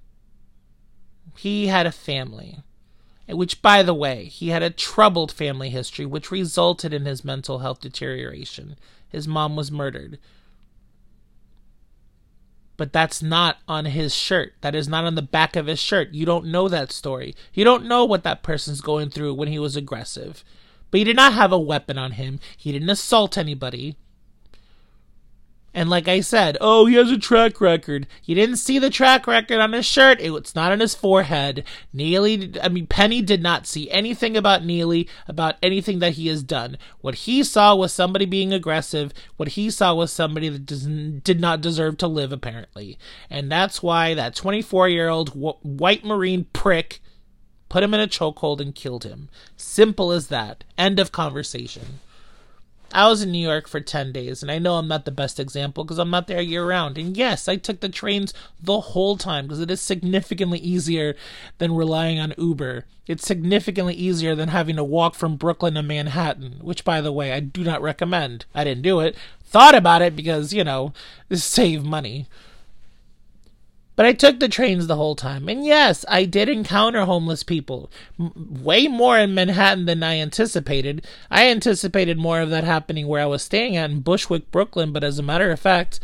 He 1.38 1.68
had 1.68 1.86
a 1.86 1.92
family, 1.92 2.64
which, 3.28 3.62
by 3.62 3.84
the 3.84 3.94
way, 3.94 4.24
he 4.24 4.48
had 4.48 4.64
a 4.64 4.70
troubled 4.70 5.30
family 5.30 5.70
history, 5.70 6.04
which 6.04 6.32
resulted 6.32 6.92
in 6.92 7.04
his 7.04 7.24
mental 7.24 7.60
health 7.60 7.80
deterioration. 7.80 8.74
His 9.08 9.28
mom 9.28 9.54
was 9.54 9.70
murdered. 9.70 10.18
But 12.76 12.92
that's 12.92 13.22
not 13.22 13.58
on 13.68 13.84
his 13.84 14.12
shirt. 14.16 14.54
That 14.62 14.74
is 14.74 14.88
not 14.88 15.04
on 15.04 15.14
the 15.14 15.22
back 15.22 15.54
of 15.54 15.66
his 15.66 15.78
shirt. 15.78 16.10
You 16.10 16.26
don't 16.26 16.46
know 16.46 16.66
that 16.66 16.90
story. 16.90 17.36
You 17.54 17.62
don't 17.62 17.86
know 17.86 18.04
what 18.04 18.24
that 18.24 18.42
person's 18.42 18.80
going 18.80 19.10
through 19.10 19.34
when 19.34 19.46
he 19.46 19.60
was 19.60 19.76
aggressive. 19.76 20.42
But 20.90 20.98
he 20.98 21.04
did 21.04 21.14
not 21.14 21.34
have 21.34 21.52
a 21.52 21.58
weapon 21.58 21.98
on 21.98 22.12
him. 22.12 22.40
He 22.56 22.72
didn't 22.72 22.90
assault 22.90 23.38
anybody. 23.38 23.96
And 25.74 25.90
like 25.90 26.08
I 26.08 26.20
said, 26.20 26.56
oh, 26.60 26.86
he 26.86 26.94
has 26.94 27.10
a 27.10 27.18
track 27.18 27.60
record. 27.60 28.06
You 28.24 28.34
didn't 28.34 28.56
see 28.56 28.78
the 28.78 28.90
track 28.90 29.26
record 29.26 29.60
on 29.60 29.74
his 29.74 29.84
shirt. 29.84 30.18
It's 30.20 30.54
not 30.54 30.72
on 30.72 30.80
his 30.80 30.94
forehead. 30.94 31.62
Neely, 31.92 32.54
I 32.62 32.68
mean, 32.68 32.86
Penny 32.86 33.20
did 33.20 33.42
not 33.42 33.66
see 33.66 33.90
anything 33.90 34.36
about 34.36 34.64
Neely, 34.64 35.08
about 35.28 35.56
anything 35.62 35.98
that 35.98 36.14
he 36.14 36.28
has 36.28 36.42
done. 36.42 36.78
What 37.00 37.16
he 37.16 37.44
saw 37.44 37.76
was 37.76 37.92
somebody 37.92 38.24
being 38.24 38.52
aggressive. 38.52 39.12
What 39.36 39.50
he 39.50 39.70
saw 39.70 39.94
was 39.94 40.10
somebody 40.10 40.48
that 40.48 40.66
does, 40.66 40.86
did 40.86 41.40
not 41.40 41.60
deserve 41.60 41.98
to 41.98 42.08
live, 42.08 42.32
apparently. 42.32 42.98
And 43.28 43.52
that's 43.52 43.82
why 43.82 44.14
that 44.14 44.34
24 44.34 44.88
year 44.88 45.08
old 45.08 45.30
wh- 45.30 45.64
white 45.64 46.04
Marine 46.04 46.46
prick 46.52 47.00
put 47.68 47.82
him 47.82 47.92
in 47.92 48.00
a 48.00 48.08
chokehold 48.08 48.60
and 48.60 48.74
killed 48.74 49.04
him. 49.04 49.28
Simple 49.56 50.12
as 50.12 50.28
that. 50.28 50.64
End 50.78 50.98
of 50.98 51.12
conversation. 51.12 52.00
I 52.92 53.06
was 53.08 53.22
in 53.22 53.30
New 53.30 53.46
York 53.46 53.68
for 53.68 53.80
10 53.80 54.12
days, 54.12 54.42
and 54.42 54.50
I 54.50 54.58
know 54.58 54.76
I'm 54.76 54.88
not 54.88 55.04
the 55.04 55.10
best 55.10 55.38
example 55.38 55.84
because 55.84 55.98
I'm 55.98 56.10
not 56.10 56.26
there 56.26 56.40
year 56.40 56.66
round. 56.66 56.96
And 56.96 57.16
yes, 57.16 57.46
I 57.46 57.56
took 57.56 57.80
the 57.80 57.88
trains 57.88 58.32
the 58.62 58.80
whole 58.80 59.16
time 59.16 59.46
because 59.46 59.60
it 59.60 59.70
is 59.70 59.80
significantly 59.80 60.58
easier 60.58 61.14
than 61.58 61.76
relying 61.76 62.18
on 62.18 62.34
Uber. 62.38 62.86
It's 63.06 63.26
significantly 63.26 63.94
easier 63.94 64.34
than 64.34 64.48
having 64.48 64.76
to 64.76 64.84
walk 64.84 65.14
from 65.14 65.36
Brooklyn 65.36 65.74
to 65.74 65.82
Manhattan, 65.82 66.60
which, 66.62 66.84
by 66.84 67.00
the 67.00 67.12
way, 67.12 67.32
I 67.32 67.40
do 67.40 67.62
not 67.62 67.82
recommend. 67.82 68.46
I 68.54 68.64
didn't 68.64 68.82
do 68.82 69.00
it. 69.00 69.16
Thought 69.44 69.74
about 69.74 70.02
it 70.02 70.16
because, 70.16 70.52
you 70.52 70.64
know, 70.64 70.92
save 71.32 71.84
money. 71.84 72.26
But 73.98 74.06
I 74.06 74.12
took 74.12 74.38
the 74.38 74.48
trains 74.48 74.86
the 74.86 74.94
whole 74.94 75.16
time. 75.16 75.48
And 75.48 75.66
yes, 75.66 76.04
I 76.06 76.24
did 76.24 76.48
encounter 76.48 77.04
homeless 77.04 77.42
people. 77.42 77.90
M- 78.16 78.62
way 78.62 78.86
more 78.86 79.18
in 79.18 79.34
Manhattan 79.34 79.86
than 79.86 80.04
I 80.04 80.20
anticipated. 80.20 81.04
I 81.32 81.48
anticipated 81.48 82.16
more 82.16 82.40
of 82.40 82.48
that 82.50 82.62
happening 82.62 83.08
where 83.08 83.20
I 83.20 83.26
was 83.26 83.42
staying 83.42 83.74
at 83.74 83.90
in 83.90 83.98
Bushwick, 83.98 84.52
Brooklyn. 84.52 84.92
But 84.92 85.02
as 85.02 85.18
a 85.18 85.22
matter 85.24 85.50
of 85.50 85.58
fact, 85.58 85.98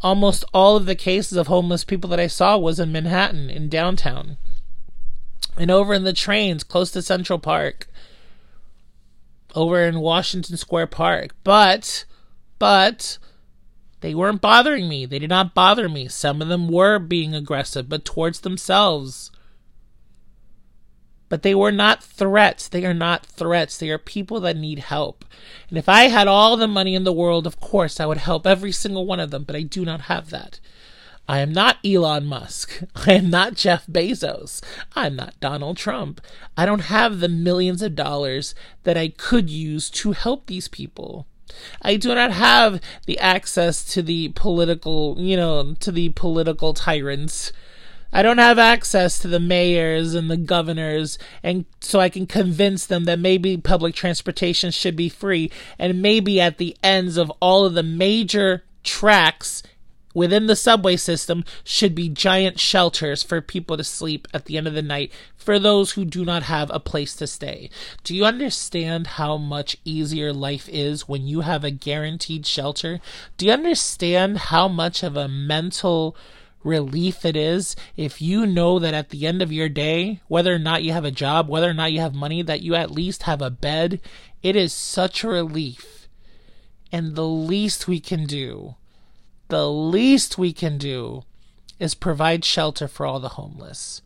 almost 0.00 0.44
all 0.54 0.76
of 0.76 0.86
the 0.86 0.94
cases 0.94 1.36
of 1.36 1.48
homeless 1.48 1.82
people 1.82 2.08
that 2.10 2.20
I 2.20 2.28
saw 2.28 2.56
was 2.56 2.78
in 2.78 2.92
Manhattan, 2.92 3.50
in 3.50 3.68
downtown. 3.68 4.36
And 5.56 5.72
over 5.72 5.92
in 5.92 6.04
the 6.04 6.12
trains 6.12 6.62
close 6.62 6.92
to 6.92 7.02
Central 7.02 7.40
Park. 7.40 7.88
Over 9.56 9.82
in 9.82 9.98
Washington 9.98 10.56
Square 10.56 10.86
Park. 10.86 11.34
But, 11.42 12.04
but, 12.60 13.18
they 14.04 14.14
weren't 14.14 14.42
bothering 14.42 14.86
me. 14.86 15.06
They 15.06 15.18
did 15.18 15.30
not 15.30 15.54
bother 15.54 15.88
me. 15.88 16.08
Some 16.08 16.42
of 16.42 16.48
them 16.48 16.68
were 16.68 16.98
being 16.98 17.34
aggressive, 17.34 17.88
but 17.88 18.04
towards 18.04 18.40
themselves. 18.40 19.30
But 21.30 21.40
they 21.42 21.54
were 21.54 21.72
not 21.72 22.04
threats. 22.04 22.68
They 22.68 22.84
are 22.84 22.92
not 22.92 23.24
threats. 23.24 23.78
They 23.78 23.88
are 23.88 23.96
people 23.96 24.40
that 24.40 24.58
need 24.58 24.80
help. 24.80 25.24
And 25.70 25.78
if 25.78 25.88
I 25.88 26.08
had 26.08 26.28
all 26.28 26.58
the 26.58 26.68
money 26.68 26.94
in 26.94 27.04
the 27.04 27.14
world, 27.14 27.46
of 27.46 27.60
course, 27.60 27.98
I 27.98 28.04
would 28.04 28.18
help 28.18 28.46
every 28.46 28.72
single 28.72 29.06
one 29.06 29.20
of 29.20 29.30
them, 29.30 29.44
but 29.44 29.56
I 29.56 29.62
do 29.62 29.86
not 29.86 30.02
have 30.02 30.28
that. 30.28 30.60
I 31.26 31.38
am 31.38 31.54
not 31.54 31.78
Elon 31.82 32.26
Musk. 32.26 32.82
I 33.06 33.14
am 33.14 33.30
not 33.30 33.54
Jeff 33.54 33.86
Bezos. 33.86 34.60
I'm 34.94 35.16
not 35.16 35.40
Donald 35.40 35.78
Trump. 35.78 36.20
I 36.58 36.66
don't 36.66 36.92
have 36.92 37.20
the 37.20 37.30
millions 37.30 37.80
of 37.80 37.94
dollars 37.94 38.54
that 38.82 38.98
I 38.98 39.08
could 39.08 39.48
use 39.48 39.88
to 39.92 40.12
help 40.12 40.44
these 40.44 40.68
people. 40.68 41.26
I 41.82 41.96
do 41.96 42.14
not 42.14 42.32
have 42.32 42.80
the 43.06 43.18
access 43.18 43.84
to 43.92 44.02
the 44.02 44.28
political, 44.30 45.16
you 45.18 45.36
know, 45.36 45.74
to 45.80 45.92
the 45.92 46.10
political 46.10 46.74
tyrants. 46.74 47.52
I 48.12 48.22
don't 48.22 48.38
have 48.38 48.60
access 48.60 49.18
to 49.18 49.28
the 49.28 49.40
mayors 49.40 50.14
and 50.14 50.30
the 50.30 50.36
governors, 50.36 51.18
and 51.42 51.64
so 51.80 51.98
I 51.98 52.08
can 52.08 52.26
convince 52.26 52.86
them 52.86 53.04
that 53.06 53.18
maybe 53.18 53.56
public 53.56 53.96
transportation 53.96 54.70
should 54.70 54.94
be 54.94 55.08
free, 55.08 55.50
and 55.80 56.00
maybe 56.00 56.40
at 56.40 56.58
the 56.58 56.76
ends 56.82 57.16
of 57.16 57.30
all 57.40 57.64
of 57.64 57.74
the 57.74 57.82
major 57.82 58.62
tracks 58.84 59.64
within 60.14 60.46
the 60.46 60.56
subway 60.56 60.96
system 60.96 61.44
should 61.64 61.94
be 61.94 62.08
giant 62.08 62.58
shelters 62.58 63.22
for 63.22 63.40
people 63.40 63.76
to 63.76 63.84
sleep 63.84 64.26
at 64.32 64.46
the 64.46 64.56
end 64.56 64.66
of 64.66 64.74
the 64.74 64.82
night 64.82 65.12
for 65.36 65.58
those 65.58 65.92
who 65.92 66.04
do 66.04 66.24
not 66.24 66.44
have 66.44 66.70
a 66.70 66.80
place 66.80 67.14
to 67.16 67.26
stay. 67.26 67.68
Do 68.04 68.14
you 68.14 68.24
understand 68.24 69.08
how 69.08 69.36
much 69.36 69.76
easier 69.84 70.32
life 70.32 70.68
is 70.70 71.08
when 71.08 71.26
you 71.26 71.42
have 71.42 71.64
a 71.64 71.70
guaranteed 71.70 72.46
shelter? 72.46 73.00
Do 73.36 73.46
you 73.46 73.52
understand 73.52 74.38
how 74.38 74.68
much 74.68 75.02
of 75.02 75.16
a 75.16 75.28
mental 75.28 76.16
relief 76.62 77.26
it 77.26 77.36
is 77.36 77.76
if 77.94 78.22
you 78.22 78.46
know 78.46 78.78
that 78.78 78.94
at 78.94 79.10
the 79.10 79.26
end 79.26 79.42
of 79.42 79.52
your 79.52 79.68
day, 79.68 80.20
whether 80.28 80.54
or 80.54 80.58
not 80.58 80.82
you 80.82 80.92
have 80.92 81.04
a 81.04 81.10
job, 81.10 81.48
whether 81.48 81.68
or 81.68 81.74
not 81.74 81.92
you 81.92 82.00
have 82.00 82.14
money, 82.14 82.40
that 82.40 82.62
you 82.62 82.74
at 82.74 82.90
least 82.90 83.24
have 83.24 83.42
a 83.42 83.50
bed? 83.50 84.00
It 84.42 84.56
is 84.56 84.72
such 84.72 85.22
a 85.22 85.28
relief. 85.28 86.08
And 86.90 87.14
the 87.16 87.26
least 87.26 87.88
we 87.88 88.00
can 88.00 88.24
do 88.24 88.76
the 89.48 89.70
least 89.70 90.38
we 90.38 90.52
can 90.52 90.78
do 90.78 91.22
is 91.78 91.94
provide 91.94 92.44
shelter 92.44 92.88
for 92.88 93.06
all 93.06 93.20
the 93.20 93.30
homeless. 93.30 94.02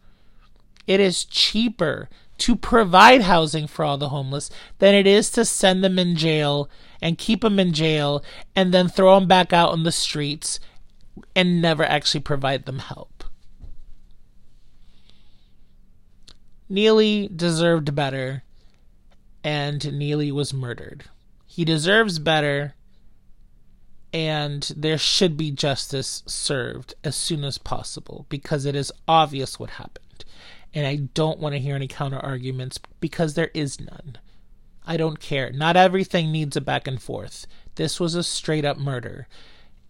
It 0.87 1.00
is 1.00 1.25
cheaper 1.25 2.09
to 2.38 2.57
provide 2.57 3.23
housing 3.23 3.66
for 3.66 3.85
all 3.85 3.99
the 3.99 4.09
homeless 4.09 4.50
than 4.78 4.95
it 4.95 5.07
is 5.07 5.30
to 5.33 5.45
send 5.45 5.83
them 5.83 5.99
in 5.99 6.16
jail 6.16 6.71
and 7.02 7.18
keep 7.18 7.42
them 7.42 7.59
in 7.59 7.73
jail 7.73 8.25
and 8.54 8.73
then 8.73 8.88
throw 8.88 9.18
them 9.18 9.28
back 9.28 9.52
out 9.52 9.71
on 9.71 9.83
the 9.83 9.92
streets 9.92 10.61
and 11.35 11.61
never 11.61 11.85
actually 11.85 12.21
provide 12.21 12.64
them 12.64 12.78
help. 12.78 13.25
Neely 16.68 17.28
deserved 17.35 17.95
better, 17.95 18.45
and 19.42 19.99
Neely 19.99 20.30
was 20.30 20.52
murdered. 20.52 21.04
He 21.47 21.64
deserves 21.64 22.18
better, 22.18 22.75
and 24.18 24.72
there 24.76 24.98
should 24.98 25.37
be 25.37 25.52
justice 25.52 26.25
served 26.26 26.92
as 27.04 27.14
soon 27.14 27.44
as 27.44 27.56
possible 27.56 28.26
because 28.28 28.64
it 28.64 28.75
is 28.75 28.90
obvious 29.06 29.60
what 29.60 29.70
happened. 29.70 30.25
And 30.75 30.88
I 30.88 30.96
don't 31.14 31.38
want 31.38 31.54
to 31.54 31.60
hear 31.60 31.76
any 31.76 31.87
counter 31.87 32.18
arguments 32.18 32.80
because 32.98 33.34
there 33.34 33.52
is 33.54 33.78
none. 33.78 34.18
I 34.84 34.96
don't 34.96 35.20
care. 35.20 35.52
Not 35.52 35.76
everything 35.76 36.32
needs 36.32 36.56
a 36.56 36.60
back 36.60 36.88
and 36.88 37.00
forth. 37.00 37.46
This 37.76 38.00
was 38.00 38.16
a 38.16 38.25
straight 38.25 38.64
up 38.64 38.76
murder. 38.76 39.28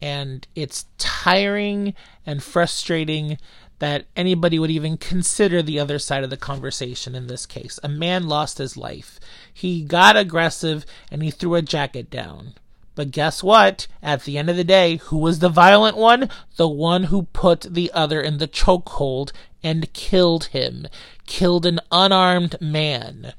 And 0.02 0.46
it's 0.54 0.84
tiring 0.98 1.94
and 2.26 2.42
frustrating 2.42 3.38
that 3.78 4.04
anybody 4.14 4.58
would 4.58 4.70
even 4.70 4.98
consider 4.98 5.62
the 5.62 5.80
other 5.80 5.98
side 5.98 6.22
of 6.22 6.28
the 6.28 6.36
conversation 6.36 7.14
in 7.14 7.28
this 7.28 7.46
case. 7.46 7.80
A 7.82 7.88
man 7.88 8.28
lost 8.28 8.58
his 8.58 8.76
life. 8.76 9.18
He 9.54 9.82
got 9.84 10.18
aggressive 10.18 10.84
and 11.10 11.22
he 11.22 11.30
threw 11.30 11.54
a 11.54 11.62
jacket 11.62 12.10
down. 12.10 12.56
But 12.98 13.12
guess 13.12 13.44
what? 13.44 13.86
At 14.02 14.24
the 14.24 14.36
end 14.36 14.50
of 14.50 14.56
the 14.56 14.64
day, 14.64 14.96
who 14.96 15.18
was 15.18 15.38
the 15.38 15.48
violent 15.48 15.96
one? 15.96 16.28
The 16.56 16.66
one 16.66 17.04
who 17.04 17.28
put 17.32 17.60
the 17.60 17.92
other 17.94 18.20
in 18.20 18.38
the 18.38 18.48
chokehold 18.48 19.30
and 19.62 19.92
killed 19.92 20.46
him. 20.46 20.88
Killed 21.24 21.64
an 21.64 21.78
unarmed 21.92 22.60
man. 22.60 23.34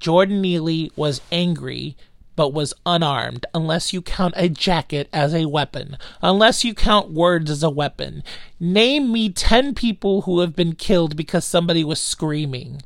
Jordan 0.00 0.40
Neely 0.40 0.90
was 0.96 1.20
angry, 1.30 1.98
but 2.34 2.54
was 2.54 2.72
unarmed, 2.86 3.44
unless 3.52 3.92
you 3.92 4.00
count 4.00 4.32
a 4.38 4.48
jacket 4.48 5.10
as 5.12 5.34
a 5.34 5.50
weapon, 5.50 5.98
unless 6.22 6.64
you 6.64 6.72
count 6.72 7.10
words 7.10 7.50
as 7.50 7.62
a 7.62 7.68
weapon. 7.68 8.22
Name 8.58 9.12
me 9.12 9.28
10 9.28 9.74
people 9.74 10.22
who 10.22 10.40
have 10.40 10.56
been 10.56 10.74
killed 10.74 11.14
because 11.14 11.44
somebody 11.44 11.84
was 11.84 12.00
screaming. 12.00 12.80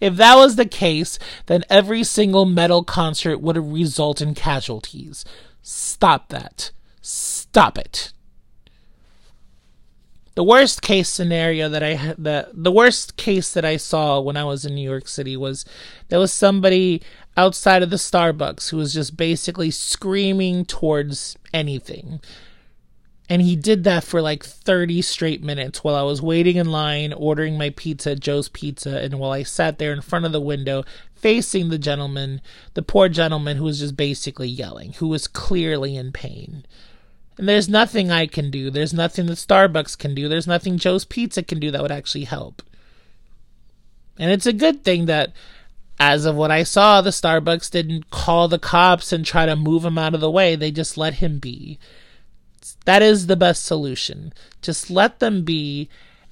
If 0.00 0.16
that 0.16 0.36
was 0.36 0.56
the 0.56 0.66
case, 0.66 1.18
then 1.46 1.64
every 1.68 2.04
single 2.04 2.46
metal 2.46 2.82
concert 2.82 3.38
would 3.38 3.58
result 3.58 4.20
in 4.20 4.34
casualties. 4.34 5.24
Stop 5.62 6.28
that. 6.30 6.70
Stop 7.02 7.76
it. 7.76 8.12
The 10.36 10.44
worst 10.44 10.80
case 10.80 11.08
scenario 11.08 11.68
that 11.68 11.82
I 11.82 12.14
the 12.16 12.48
the 12.54 12.72
worst 12.72 13.16
case 13.16 13.52
that 13.52 13.64
I 13.64 13.76
saw 13.76 14.20
when 14.20 14.36
I 14.36 14.44
was 14.44 14.64
in 14.64 14.74
New 14.74 14.88
York 14.88 15.06
City 15.08 15.36
was 15.36 15.66
there 16.08 16.18
was 16.18 16.32
somebody 16.32 17.02
outside 17.36 17.82
of 17.82 17.90
the 17.90 17.96
Starbucks 17.96 18.70
who 18.70 18.78
was 18.78 18.94
just 18.94 19.16
basically 19.16 19.70
screaming 19.70 20.64
towards 20.64 21.36
anything. 21.52 22.20
And 23.30 23.40
he 23.40 23.54
did 23.54 23.84
that 23.84 24.02
for 24.02 24.20
like 24.20 24.42
30 24.42 25.02
straight 25.02 25.40
minutes 25.40 25.84
while 25.84 25.94
I 25.94 26.02
was 26.02 26.20
waiting 26.20 26.56
in 26.56 26.72
line, 26.72 27.12
ordering 27.12 27.56
my 27.56 27.70
pizza 27.70 28.10
at 28.10 28.20
Joe's 28.20 28.48
Pizza. 28.48 28.98
And 28.98 29.20
while 29.20 29.30
I 29.30 29.44
sat 29.44 29.78
there 29.78 29.92
in 29.92 30.00
front 30.00 30.24
of 30.24 30.32
the 30.32 30.40
window, 30.40 30.82
facing 31.14 31.68
the 31.68 31.78
gentleman, 31.78 32.40
the 32.74 32.82
poor 32.82 33.08
gentleman 33.08 33.56
who 33.56 33.62
was 33.62 33.78
just 33.78 33.96
basically 33.96 34.48
yelling, 34.48 34.94
who 34.94 35.06
was 35.06 35.28
clearly 35.28 35.94
in 35.96 36.10
pain. 36.10 36.66
And 37.38 37.48
there's 37.48 37.68
nothing 37.68 38.10
I 38.10 38.26
can 38.26 38.50
do. 38.50 38.68
There's 38.68 38.92
nothing 38.92 39.26
that 39.26 39.34
Starbucks 39.34 39.96
can 39.96 40.12
do. 40.12 40.28
There's 40.28 40.48
nothing 40.48 40.76
Joe's 40.76 41.04
Pizza 41.04 41.44
can 41.44 41.60
do 41.60 41.70
that 41.70 41.82
would 41.82 41.92
actually 41.92 42.24
help. 42.24 42.62
And 44.18 44.32
it's 44.32 44.46
a 44.46 44.52
good 44.52 44.82
thing 44.82 45.06
that, 45.06 45.32
as 46.00 46.24
of 46.24 46.34
what 46.34 46.50
I 46.50 46.64
saw, 46.64 47.00
the 47.00 47.10
Starbucks 47.10 47.70
didn't 47.70 48.10
call 48.10 48.48
the 48.48 48.58
cops 48.58 49.12
and 49.12 49.24
try 49.24 49.46
to 49.46 49.54
move 49.54 49.84
him 49.84 49.98
out 49.98 50.14
of 50.14 50.20
the 50.20 50.30
way. 50.30 50.56
They 50.56 50.72
just 50.72 50.98
let 50.98 51.14
him 51.14 51.38
be. 51.38 51.78
That 52.84 53.02
is 53.02 53.26
the 53.26 53.36
best 53.36 53.64
solution. 53.64 54.32
Just 54.62 54.90
let 54.90 55.20
them 55.20 55.42
be, 55.42 55.88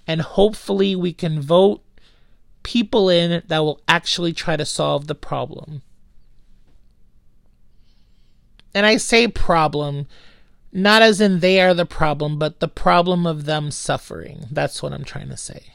and 0.07 0.21
hopefully 0.21 0.95
we 0.95 1.13
can 1.13 1.41
vote 1.41 1.83
people 2.63 3.09
in 3.09 3.43
that 3.47 3.61
will 3.61 3.81
actually 3.89 4.33
try 4.33 4.57
to 4.57 4.67
solve 4.67 5.07
the 5.07 5.15
problem. 5.15 5.83
And 8.75 8.85
I 8.85 8.97
say 8.99 9.27
problem, 9.27 10.07
not 10.73 11.03
as 11.03 11.21
in 11.21 11.41
they 11.41 11.61
are 11.61 11.75
the 11.75 11.87
problem, 11.87 12.39
but 12.39 12.61
the 12.61 12.69
problem 12.69 13.27
of 13.27 13.45
them 13.45 13.71
suffering. 13.71 14.47
That's 14.51 14.83
what 14.83 14.93
I'm 14.93 15.05
trying 15.05 15.31
to 15.31 15.37
say. 15.37 15.73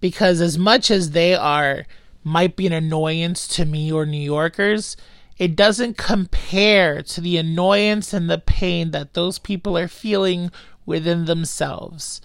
Because 0.00 0.40
as 0.40 0.56
much 0.56 0.90
as 0.90 1.10
they 1.10 1.34
are, 1.34 1.86
might 2.24 2.54
be 2.54 2.66
an 2.66 2.72
annoyance 2.72 3.48
to 3.48 3.64
me 3.64 3.90
or 3.90 4.06
New 4.06 4.22
Yorkers, 4.22 4.96
it 5.42 5.56
doesn't 5.56 5.98
compare 5.98 7.02
to 7.02 7.20
the 7.20 7.36
annoyance 7.36 8.12
and 8.12 8.30
the 8.30 8.38
pain 8.38 8.92
that 8.92 9.14
those 9.14 9.40
people 9.40 9.76
are 9.76 9.88
feeling 9.88 10.52
within 10.86 11.24
themselves. 11.24 12.20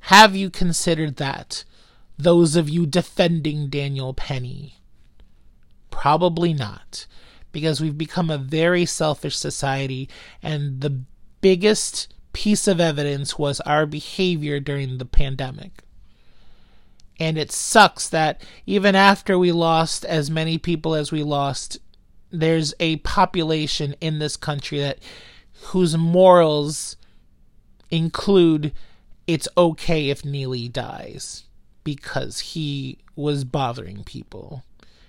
Have 0.00 0.36
you 0.36 0.50
considered 0.50 1.16
that? 1.16 1.64
Those 2.18 2.56
of 2.56 2.68
you 2.68 2.84
defending 2.84 3.70
Daniel 3.70 4.12
Penny? 4.12 4.74
Probably 5.90 6.52
not, 6.52 7.06
because 7.50 7.80
we've 7.80 7.96
become 7.96 8.28
a 8.28 8.36
very 8.36 8.84
selfish 8.84 9.38
society, 9.38 10.06
and 10.42 10.82
the 10.82 11.00
biggest 11.40 12.12
piece 12.34 12.68
of 12.68 12.78
evidence 12.78 13.38
was 13.38 13.60
our 13.60 13.86
behavior 13.86 14.60
during 14.60 14.98
the 14.98 15.06
pandemic. 15.06 15.82
And 17.18 17.38
it 17.38 17.52
sucks 17.52 18.06
that 18.10 18.42
even 18.66 18.94
after 18.94 19.38
we 19.38 19.50
lost 19.50 20.04
as 20.04 20.30
many 20.30 20.58
people 20.58 20.94
as 20.94 21.10
we 21.10 21.22
lost, 21.22 21.78
there's 22.30 22.74
a 22.80 22.96
population 22.96 23.94
in 24.00 24.18
this 24.18 24.36
country 24.36 24.78
that 24.80 24.98
whose 25.64 25.96
morals 25.96 26.96
include 27.90 28.72
it's 29.26 29.48
okay 29.56 30.10
if 30.10 30.24
Neely 30.24 30.68
dies 30.68 31.44
because 31.84 32.40
he 32.40 32.98
was 33.16 33.44
bothering 33.44 34.04
people. 34.04 34.64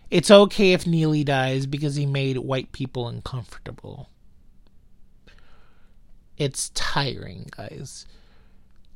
It's 0.09 0.29
okay 0.29 0.73
if 0.73 0.85
Neely 0.85 1.23
dies 1.23 1.65
because 1.65 1.95
he 1.95 2.05
made 2.05 2.37
white 2.37 2.71
people 2.71 3.07
uncomfortable. 3.07 4.09
It's 6.37 6.69
tiring, 6.69 7.47
guys. 7.55 8.05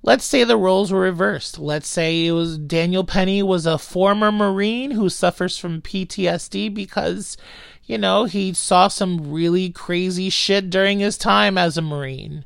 Let's 0.03 0.25
say 0.25 0.43
the 0.43 0.57
roles 0.57 0.91
were 0.91 0.99
reversed. 0.99 1.57
Let's 1.57 1.87
say 1.87 2.27
it 2.27 2.31
was 2.31 2.59
Daniel 2.59 3.03
Penny 3.03 3.41
was 3.41 3.65
a 3.65 3.79
former 3.79 4.31
Marine 4.31 4.91
who 4.91 5.09
suffers 5.09 5.57
from 5.57 5.81
PTSD 5.81 6.71
because 6.73 7.37
you 7.85 7.97
know, 7.97 8.25
he 8.25 8.53
saw 8.53 8.87
some 8.87 9.31
really 9.31 9.69
crazy 9.69 10.29
shit 10.29 10.69
during 10.69 10.99
his 10.99 11.17
time 11.17 11.57
as 11.57 11.77
a 11.77 11.81
Marine. 11.81 12.45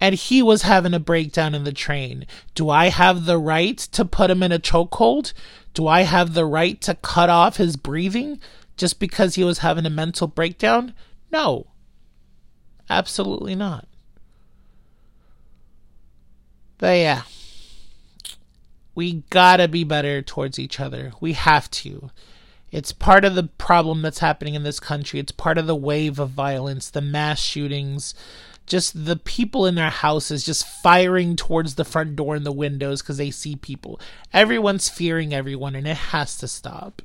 And 0.00 0.14
he 0.14 0.42
was 0.42 0.62
having 0.62 0.92
a 0.92 0.98
breakdown 0.98 1.54
in 1.54 1.64
the 1.64 1.72
train. 1.72 2.26
Do 2.54 2.68
I 2.68 2.88
have 2.88 3.24
the 3.24 3.38
right 3.38 3.78
to 3.78 4.04
put 4.04 4.30
him 4.30 4.42
in 4.42 4.52
a 4.52 4.58
chokehold? 4.58 5.32
Do 5.72 5.86
I 5.86 6.02
have 6.02 6.34
the 6.34 6.44
right 6.44 6.80
to 6.82 6.94
cut 6.96 7.30
off 7.30 7.56
his 7.56 7.76
breathing 7.76 8.40
just 8.76 8.98
because 8.98 9.36
he 9.36 9.44
was 9.44 9.58
having 9.58 9.86
a 9.86 9.90
mental 9.90 10.26
breakdown? 10.26 10.92
No. 11.30 11.68
Absolutely 12.90 13.54
not. 13.54 13.86
But 16.78 16.98
yeah. 16.98 17.22
We 18.96 19.22
gotta 19.30 19.68
be 19.68 19.84
better 19.84 20.20
towards 20.20 20.58
each 20.58 20.80
other. 20.80 21.12
We 21.20 21.32
have 21.32 21.70
to. 21.70 22.10
It's 22.70 22.92
part 22.92 23.24
of 23.24 23.34
the 23.34 23.44
problem 23.44 24.02
that's 24.02 24.18
happening 24.18 24.54
in 24.54 24.64
this 24.64 24.80
country. 24.80 25.20
It's 25.20 25.32
part 25.32 25.58
of 25.58 25.66
the 25.66 25.76
wave 25.76 26.18
of 26.18 26.30
violence, 26.30 26.90
the 26.90 27.00
mass 27.00 27.40
shootings, 27.40 28.14
just 28.66 29.04
the 29.04 29.16
people 29.16 29.66
in 29.66 29.74
their 29.74 29.90
houses 29.90 30.44
just 30.44 30.66
firing 30.66 31.36
towards 31.36 31.74
the 31.74 31.84
front 31.84 32.16
door 32.16 32.34
and 32.34 32.46
the 32.46 32.52
windows 32.52 33.02
because 33.02 33.18
they 33.18 33.30
see 33.30 33.56
people. 33.56 34.00
Everyone's 34.32 34.88
fearing 34.88 35.34
everyone, 35.34 35.74
and 35.74 35.86
it 35.86 35.96
has 35.96 36.36
to 36.38 36.48
stop. 36.48 37.02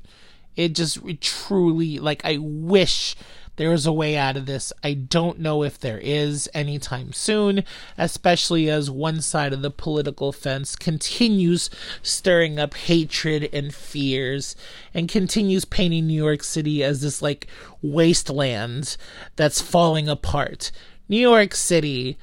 It 0.60 0.74
just 0.74 0.98
it 1.06 1.20
truly, 1.20 1.98
like, 1.98 2.24
I 2.24 2.36
wish 2.38 3.16
there 3.56 3.72
is 3.72 3.84
a 3.84 3.92
way 3.92 4.16
out 4.16 4.36
of 4.36 4.46
this. 4.46 4.72
I 4.82 4.94
don't 4.94 5.38
know 5.38 5.62
if 5.62 5.78
there 5.78 5.98
is 5.98 6.48
anytime 6.54 7.12
soon, 7.12 7.64
especially 7.98 8.70
as 8.70 8.90
one 8.90 9.20
side 9.20 9.52
of 9.52 9.62
the 9.62 9.70
political 9.70 10.32
fence 10.32 10.76
continues 10.76 11.68
stirring 12.02 12.58
up 12.58 12.74
hatred 12.74 13.50
and 13.52 13.74
fears 13.74 14.56
and 14.94 15.08
continues 15.08 15.64
painting 15.64 16.06
New 16.06 16.22
York 16.22 16.42
City 16.42 16.82
as 16.82 17.02
this 17.02 17.20
like 17.20 17.48
wasteland 17.82 18.96
that's 19.36 19.60
falling 19.60 20.08
apart. 20.08 20.72
New 21.08 21.20
York 21.20 21.54
City 21.54 22.16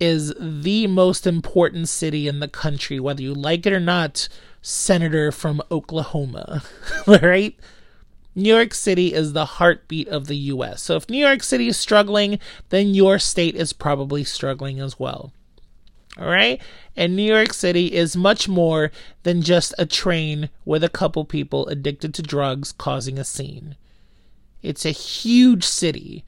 is 0.00 0.34
the 0.40 0.86
most 0.86 1.26
important 1.26 1.88
city 1.88 2.26
in 2.26 2.40
the 2.40 2.48
country, 2.48 2.98
whether 2.98 3.22
you 3.22 3.34
like 3.34 3.66
it 3.66 3.72
or 3.72 3.80
not, 3.80 4.28
Senator 4.62 5.30
from 5.30 5.62
Oklahoma, 5.70 6.62
right? 7.06 7.56
New 8.34 8.54
York 8.54 8.74
City 8.74 9.12
is 9.12 9.32
the 9.32 9.44
heartbeat 9.44 10.08
of 10.08 10.26
the 10.26 10.36
US. 10.36 10.82
So 10.82 10.96
if 10.96 11.10
New 11.10 11.18
York 11.18 11.42
City 11.42 11.68
is 11.68 11.76
struggling, 11.76 12.38
then 12.68 12.94
your 12.94 13.18
state 13.18 13.56
is 13.56 13.72
probably 13.72 14.24
struggling 14.24 14.80
as 14.80 14.98
well. 14.98 15.32
All 16.18 16.28
right? 16.28 16.60
And 16.96 17.16
New 17.16 17.22
York 17.22 17.52
City 17.52 17.92
is 17.92 18.16
much 18.16 18.48
more 18.48 18.90
than 19.22 19.42
just 19.42 19.74
a 19.78 19.86
train 19.86 20.50
with 20.64 20.84
a 20.84 20.88
couple 20.88 21.24
people 21.24 21.66
addicted 21.68 22.14
to 22.14 22.22
drugs 22.22 22.72
causing 22.72 23.18
a 23.18 23.24
scene. 23.24 23.76
It's 24.62 24.84
a 24.84 24.90
huge 24.90 25.64
city 25.64 26.24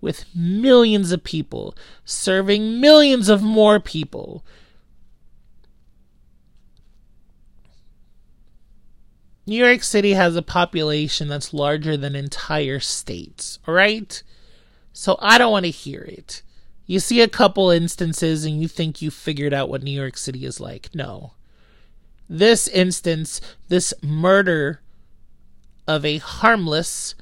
with 0.00 0.24
millions 0.34 1.12
of 1.12 1.24
people 1.24 1.76
serving 2.04 2.80
millions 2.80 3.28
of 3.28 3.42
more 3.42 3.78
people 3.78 4.44
New 9.50 9.66
York 9.66 9.82
City 9.82 10.12
has 10.12 10.36
a 10.36 10.42
population 10.42 11.26
that's 11.26 11.52
larger 11.52 11.96
than 11.96 12.14
entire 12.14 12.78
states, 12.78 13.58
all 13.66 13.74
right? 13.74 14.22
So 14.92 15.16
I 15.18 15.38
don't 15.38 15.50
want 15.50 15.64
to 15.64 15.72
hear 15.72 16.02
it. 16.02 16.42
You 16.86 17.00
see 17.00 17.20
a 17.20 17.26
couple 17.26 17.68
instances 17.68 18.44
and 18.44 18.62
you 18.62 18.68
think 18.68 19.02
you 19.02 19.10
figured 19.10 19.52
out 19.52 19.68
what 19.68 19.82
New 19.82 19.90
York 19.90 20.16
City 20.16 20.46
is 20.46 20.60
like. 20.60 20.90
No. 20.94 21.32
This 22.28 22.68
instance, 22.68 23.40
this 23.66 23.92
murder 24.04 24.82
of 25.84 26.04
a 26.04 26.18
harmless, 26.18 27.16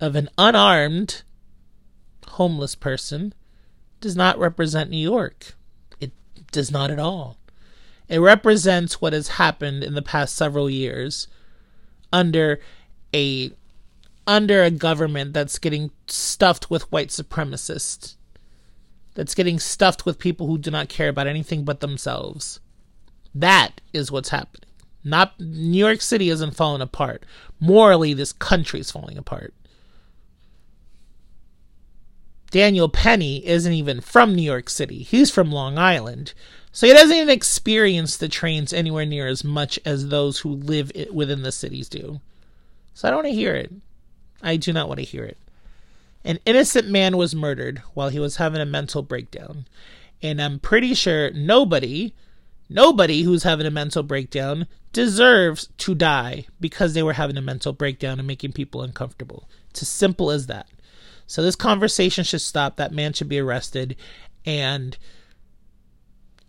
of 0.00 0.14
an 0.14 0.28
unarmed 0.38 1.24
homeless 2.28 2.76
person, 2.76 3.34
does 4.00 4.14
not 4.14 4.38
represent 4.38 4.90
New 4.90 4.96
York. 4.96 5.56
It 5.98 6.12
does 6.52 6.70
not 6.70 6.92
at 6.92 7.00
all. 7.00 7.36
It 8.08 8.18
represents 8.18 9.00
what 9.00 9.12
has 9.12 9.28
happened 9.28 9.82
in 9.82 9.94
the 9.94 10.02
past 10.02 10.36
several 10.36 10.68
years 10.68 11.26
under 12.12 12.60
a 13.14 13.50
under 14.26 14.62
a 14.62 14.70
government 14.70 15.32
that's 15.34 15.58
getting 15.58 15.90
stuffed 16.06 16.70
with 16.70 16.90
white 16.90 17.08
supremacists. 17.08 18.16
That's 19.14 19.34
getting 19.34 19.58
stuffed 19.58 20.06
with 20.06 20.18
people 20.18 20.46
who 20.46 20.58
do 20.58 20.70
not 20.70 20.88
care 20.88 21.08
about 21.08 21.26
anything 21.26 21.64
but 21.64 21.80
themselves. 21.80 22.60
That 23.34 23.80
is 23.92 24.10
what's 24.10 24.30
happening. 24.30 24.68
Not 25.04 25.38
New 25.38 25.78
York 25.78 26.00
City 26.00 26.30
isn't 26.30 26.56
falling 26.56 26.80
apart. 26.80 27.24
Morally, 27.60 28.14
this 28.14 28.32
country 28.32 28.80
is 28.80 28.90
falling 28.90 29.18
apart. 29.18 29.52
Daniel 32.50 32.88
Penny 32.88 33.44
isn't 33.46 33.72
even 33.72 34.00
from 34.00 34.34
New 34.34 34.42
York 34.42 34.70
City. 34.70 35.02
He's 35.02 35.30
from 35.30 35.50
Long 35.52 35.76
Island. 35.76 36.32
So 36.74 36.88
he 36.88 36.92
doesn't 36.92 37.16
even 37.16 37.30
experience 37.30 38.16
the 38.16 38.28
trains 38.28 38.72
anywhere 38.72 39.06
near 39.06 39.28
as 39.28 39.44
much 39.44 39.78
as 39.84 40.08
those 40.08 40.40
who 40.40 40.48
live 40.48 40.90
within 41.12 41.42
the 41.42 41.52
cities 41.52 41.88
do. 41.88 42.20
So 42.94 43.06
I 43.06 43.12
don't 43.12 43.18
want 43.18 43.28
to 43.28 43.34
hear 43.34 43.54
it. 43.54 43.72
I 44.42 44.56
do 44.56 44.72
not 44.72 44.88
want 44.88 44.98
to 44.98 45.06
hear 45.06 45.22
it. 45.22 45.38
An 46.24 46.40
innocent 46.44 46.88
man 46.88 47.16
was 47.16 47.32
murdered 47.32 47.80
while 47.94 48.08
he 48.08 48.18
was 48.18 48.36
having 48.36 48.60
a 48.60 48.66
mental 48.66 49.02
breakdown. 49.02 49.66
And 50.20 50.42
I'm 50.42 50.58
pretty 50.58 50.94
sure 50.94 51.30
nobody, 51.30 52.12
nobody 52.68 53.22
who's 53.22 53.44
having 53.44 53.66
a 53.66 53.70
mental 53.70 54.02
breakdown 54.02 54.66
deserves 54.92 55.68
to 55.78 55.94
die 55.94 56.46
because 56.58 56.92
they 56.92 57.04
were 57.04 57.12
having 57.12 57.36
a 57.36 57.42
mental 57.42 57.72
breakdown 57.72 58.18
and 58.18 58.26
making 58.26 58.50
people 58.50 58.82
uncomfortable. 58.82 59.48
It's 59.70 59.82
as 59.82 59.88
simple 59.88 60.32
as 60.32 60.48
that. 60.48 60.66
So 61.28 61.40
this 61.40 61.54
conversation 61.54 62.24
should 62.24 62.40
stop. 62.40 62.76
That 62.76 62.92
man 62.92 63.12
should 63.12 63.28
be 63.28 63.38
arrested. 63.38 63.94
And 64.44 64.98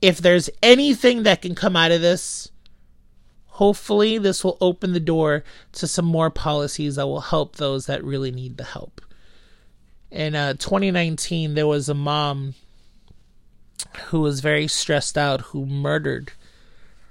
if 0.06 0.20
there's 0.20 0.52
anything 0.62 1.24
that 1.24 1.42
can 1.42 1.56
come 1.56 1.76
out 1.76 1.92
of 1.92 2.00
this, 2.00 2.52
hopefully 3.48 4.20
this 4.20 4.44
will 4.44 4.56
open 4.62 4.94
the 4.94 5.00
door 5.00 5.44
to 5.72 5.88
some 5.88 6.06
more 6.06 6.30
policies 6.30 6.96
that 6.96 7.08
will 7.08 7.22
help 7.22 7.56
those 7.56 7.88
that 7.88 8.04
really 8.04 8.30
need 8.30 8.58
the 8.58 8.66
help. 8.66 9.02
In 10.12 10.36
uh, 10.36 10.54
2019, 10.54 11.56
there 11.56 11.66
was 11.66 11.90
a 11.90 11.96
mom 11.96 12.54
who 14.10 14.20
was 14.20 14.42
very 14.42 14.68
stressed 14.68 15.18
out 15.18 15.42
who 15.42 15.66
murdered 15.66 16.34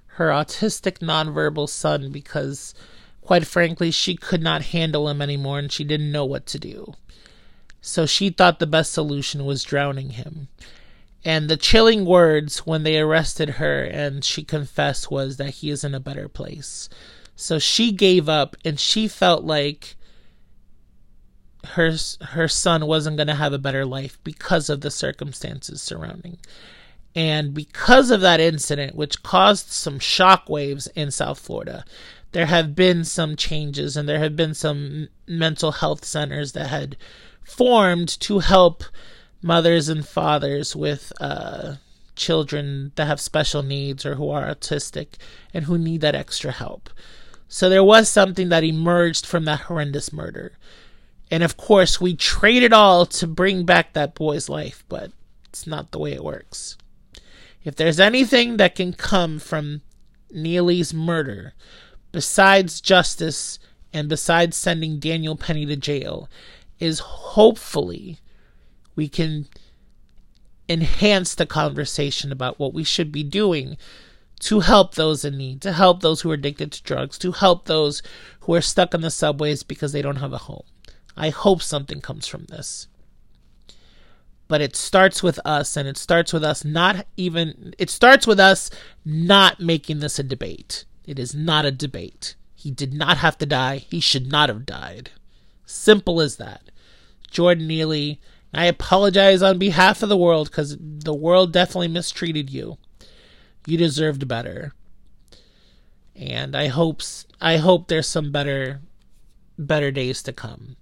her 0.07 0.28
autistic 0.28 1.00
nonverbal 1.00 1.68
son 1.68 2.12
because, 2.12 2.76
quite 3.22 3.44
frankly, 3.44 3.90
she 3.90 4.14
could 4.14 4.40
not 4.40 4.66
handle 4.66 5.09
him 5.09 5.20
anymore 5.20 5.59
and 5.59 5.72
she 5.72 5.83
didn't 5.83 6.12
know 6.12 6.24
what 6.24 6.46
to 6.46 6.61
do. 6.61 6.94
So 7.80 8.07
she 8.07 8.30
thought 8.30 8.61
the 8.61 8.68
best 8.68 8.92
solution 8.92 9.44
was 9.44 9.64
drowning 9.64 10.11
him. 10.11 10.46
And 11.25 11.49
the 11.49 11.57
chilling 11.57 12.05
words 12.05 12.59
when 12.67 12.83
they 12.83 12.99
arrested 12.99 13.51
her 13.51 13.83
and 13.83 14.25
she 14.25 14.45
confessed 14.45 15.11
was 15.11 15.39
that 15.39 15.51
he 15.51 15.71
is 15.71 15.83
in 15.83 15.95
a 15.95 16.01
better 16.01 16.29
place. 16.29 16.89
So 17.35 17.59
she 17.59 17.93
gave 17.93 18.29
up 18.29 18.57
and 18.65 18.79
she 18.79 19.09
felt 19.09 19.43
like 19.45 19.97
her 21.69 21.97
her 22.21 22.47
son 22.47 22.87
wasn't 22.87 23.17
going 23.17 23.29
to 23.29 23.35
have 23.35 23.55
a 23.55 23.59
better 23.59 23.87
life 23.87 24.19
because 24.23 24.69
of 24.69 24.83
the 24.83 24.91
circumstances 24.91 25.81
surrounding. 25.81 26.39
And 27.17 27.55
because 27.55 28.11
of 28.11 28.21
that 28.21 28.41
incident 28.41 28.95
which 28.95 29.23
caused 29.23 29.71
some 29.71 29.99
shockwaves 29.99 30.89
in 30.95 31.11
South 31.11 31.39
Florida, 31.39 31.85
there 32.33 32.47
have 32.47 32.75
been 32.75 33.05
some 33.05 33.37
changes 33.37 33.97
and 33.97 34.09
there 34.09 34.19
have 34.19 34.37
been 34.37 34.53
some 34.53 35.09
mental 35.27 35.73
health 35.73 36.05
centers 36.05 36.53
that 36.53 36.67
had 36.67 36.97
formed 37.45 38.09
to 38.21 38.41
help 38.41 38.85
mothers 39.44 39.90
and 39.90 40.09
fathers 40.09 40.74
with 40.74 41.12
uh, 41.20 41.74
children 42.16 42.92
that 42.94 43.07
have 43.07 43.20
special 43.20 43.62
needs 43.62 44.07
or 44.07 44.14
who 44.14 44.30
are 44.30 44.46
autistic 44.46 45.09
and 45.52 45.66
who 45.66 45.76
need 45.76 46.00
that 46.00 46.14
extra 46.14 46.50
help. 46.50 46.88
So 47.46 47.68
there 47.68 47.85
was 47.85 48.09
something 48.09 48.48
that 48.48 48.64
emerged 48.64 49.26
from 49.26 49.44
that 49.44 49.61
horrendous 49.61 50.14
murder. 50.14 50.57
And 51.30 51.42
of 51.42 51.59
course, 51.59 52.00
we 52.00 52.16
traded 52.16 52.72
all 52.72 53.04
to 53.04 53.26
bring 53.26 53.66
back 53.66 53.92
that 53.92 54.14
boy's 54.14 54.48
life, 54.48 54.83
but 54.88 55.12
it's 55.50 55.66
not 55.66 55.90
the 55.90 55.98
way 55.98 56.14
it 56.14 56.24
works. 56.24 56.78
If 57.64 57.76
there's 57.76 58.00
anything 58.00 58.57
that 58.57 58.74
can 58.74 58.94
come 58.94 59.38
from 59.38 59.83
Neely's 60.30 60.94
murder, 60.94 61.52
besides 62.12 62.80
justice 62.80 63.59
and 63.92 64.09
besides 64.09 64.57
sending 64.57 64.98
Daniel 64.98 65.37
Penny 65.37 65.66
to 65.66 65.76
jail, 65.76 66.30
is 66.80 67.00
hopefully 67.00 68.20
we 68.96 69.09
can 69.09 69.46
enhance 70.68 71.35
the 71.35 71.46
conversation 71.46 72.33
about 72.33 72.59
what 72.59 72.72
we 72.72 72.85
should 72.85 73.12
be 73.12 73.22
doing 73.22 73.76
to 74.40 74.61
help 74.61 74.94
those 74.94 75.24
in 75.24 75.38
need, 75.38 75.61
to 75.62 75.72
help 75.72 76.00
those 76.00 76.20
who 76.20 76.30
are 76.30 76.35
addicted 76.35 76.72
to 76.72 76.83
drugs, 76.83 77.18
to 77.18 77.33
help 77.33 77.64
those 77.64 78.02
who 78.40 78.54
are 78.54 78.61
stuck 78.61 78.94
on 78.94 79.00
the 79.00 79.11
subways 79.11 79.62
because 79.62 79.92
they 79.92 80.02
don't 80.02 80.16
have 80.16 80.33
a 80.33 80.38
home. 80.38 80.64
I 81.16 81.30
hope 81.30 81.62
something 81.62 82.00
comes 82.00 82.26
from 82.26 82.46
this. 82.46 82.88
But 84.48 84.61
it 84.61 84.76
starts 84.76 85.22
with 85.22 85.40
us, 85.44 85.76
and 85.76 85.88
it 85.88 85.96
starts 85.96 86.33
with 86.33 86.44
us 86.44 86.64
not 86.64 87.07
even, 87.16 87.74
it 87.78 87.88
starts 87.88 88.26
with 88.26 88.38
us 88.38 88.68
not 89.04 89.61
making 89.61 90.00
this 90.00 90.18
a 90.18 90.22
debate. 90.22 90.85
It 91.07 91.18
is 91.18 91.35
not 91.35 91.64
a 91.64 91.70
debate. 91.70 92.35
He 92.54 92.70
did 92.70 92.92
not 92.92 93.18
have 93.18 93.38
to 93.38 93.46
die. 93.46 93.78
He 93.78 94.00
should 94.00 94.30
not 94.30 94.48
have 94.48 94.66
died. 94.66 95.11
Simple 95.64 96.20
as 96.20 96.37
that. 96.37 96.70
Jordan 97.30 97.66
Neely 97.66 98.20
I 98.57 98.67
apologize 98.67 99.43
on 99.43 99.59
behalf 99.59 100.03
of 100.03 100.09
the 100.09 100.17
world 100.17 100.51
because 100.51 100.77
the 100.81 101.14
world 101.14 101.53
definitely 101.53 101.88
mistreated 101.88 102.51
you. 102.51 102.79
You 103.67 103.79
deserved 103.79 104.29
better. 104.29 104.73
And 106.14 106.55
I 106.55 106.69
hope 106.69 107.03
I 107.40 107.57
hope 107.57 107.88
there's 107.88 108.07
some 108.07 108.31
better 108.31 108.81
better 109.59 109.90
days 109.90 110.23
to 110.25 110.33
come. 110.33 110.77